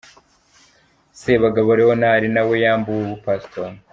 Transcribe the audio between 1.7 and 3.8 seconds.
Leonard na we yambuwe umupasitori.